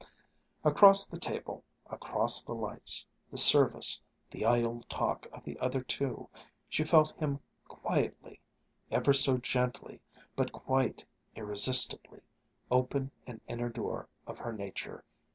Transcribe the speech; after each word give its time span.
Across 0.63 1.09
the 1.09 1.19
table, 1.19 1.63
across 1.85 2.41
the 2.43 2.55
lights, 2.55 3.05
the 3.29 3.37
service, 3.37 4.01
the 4.31 4.47
idle 4.47 4.83
talk 4.89 5.27
of 5.31 5.43
the 5.43 5.59
other 5.59 5.81
two, 5.83 6.27
she 6.67 6.83
felt 6.83 7.11
him 7.21 7.39
quietly, 7.67 8.39
ever 8.89 9.13
so 9.13 9.37
gently 9.37 10.01
but 10.35 10.51
quite 10.51 11.05
irresistibly, 11.35 12.21
open 12.71 13.11
an 13.27 13.41
inner 13.47 13.69
door 13.69 14.07
of 14.25 14.39
her 14.39 14.53
nature 14.53 15.05